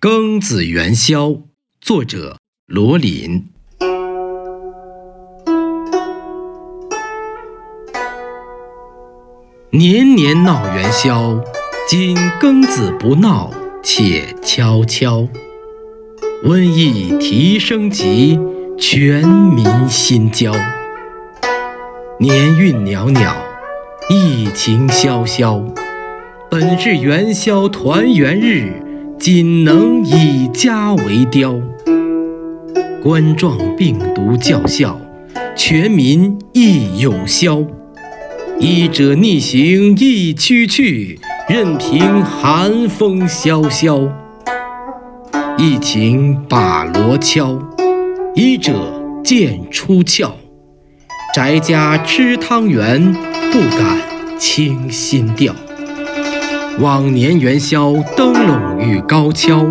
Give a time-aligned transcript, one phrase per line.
[0.00, 1.40] 庚子元宵，
[1.80, 3.48] 作者罗琳。
[9.70, 11.42] 年年闹元宵，
[11.88, 13.50] 今庚子不闹，
[13.82, 15.26] 且悄悄。
[16.44, 18.38] 瘟疫提升级，
[18.78, 20.52] 全民心焦。
[22.20, 23.34] 年运袅袅，
[24.08, 25.60] 疫情萧萧。
[26.48, 28.84] 本是元宵团圆日。
[29.18, 31.60] 仅能以家为雕，
[33.02, 34.96] 冠状病毒叫嚣，
[35.56, 37.64] 全民亦有消。
[38.60, 44.08] 医者逆行亦区去，任凭寒风萧萧。
[45.58, 47.58] 疫情把锣敲，
[48.36, 48.72] 医者
[49.24, 50.30] 剑出窍，
[51.34, 53.12] 宅家吃汤圆，
[53.50, 53.98] 不敢
[54.38, 55.52] 轻心吊。
[56.80, 59.66] 往年元宵灯笼欲高跷，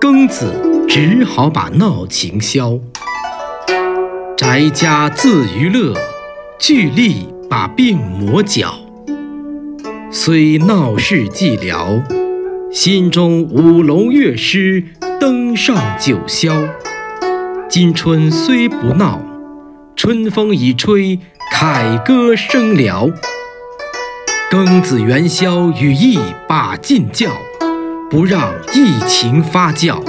[0.00, 2.78] 庚子只好把闹情消。
[4.34, 5.94] 宅家自娱乐，
[6.58, 8.72] 聚力把病魔搅。
[10.10, 12.02] 虽闹市寂寥，
[12.72, 14.82] 心中舞龙乐狮
[15.20, 16.66] 登上九霄。
[17.68, 19.20] 今春虽不闹，
[19.94, 21.20] 春风已吹
[21.52, 23.12] 凯歌声嘹。
[24.50, 26.18] 庚子元宵与疫
[26.48, 27.30] 把劲叫，
[28.10, 30.02] 不让疫情发酵。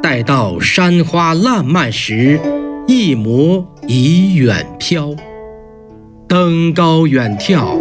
[0.00, 2.40] 待到山花烂漫时，
[2.86, 5.10] 疫魔已远飘。
[6.28, 7.76] 登高远眺，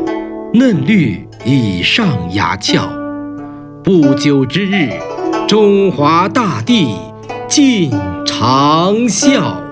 [0.56, 2.90] 嫩绿已上崖峭。
[3.84, 4.90] 不久之日，
[5.48, 6.98] 中华大地
[7.48, 7.92] 尽
[8.26, 9.69] 长啸。